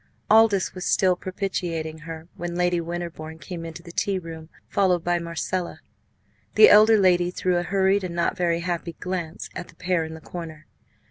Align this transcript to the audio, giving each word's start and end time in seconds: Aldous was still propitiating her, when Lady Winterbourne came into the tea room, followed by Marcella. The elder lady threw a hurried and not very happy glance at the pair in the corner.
Aldous 0.31 0.73
was 0.73 0.83
still 0.83 1.15
propitiating 1.15 1.99
her, 1.99 2.27
when 2.35 2.55
Lady 2.55 2.81
Winterbourne 2.81 3.37
came 3.37 3.63
into 3.63 3.83
the 3.83 3.91
tea 3.91 4.17
room, 4.17 4.49
followed 4.67 5.03
by 5.03 5.19
Marcella. 5.19 5.79
The 6.55 6.69
elder 6.71 6.97
lady 6.97 7.29
threw 7.29 7.57
a 7.57 7.61
hurried 7.61 8.03
and 8.03 8.15
not 8.15 8.35
very 8.35 8.61
happy 8.61 8.93
glance 8.93 9.47
at 9.55 9.67
the 9.67 9.75
pair 9.75 10.03
in 10.03 10.15
the 10.15 10.19
corner. 10.21 10.65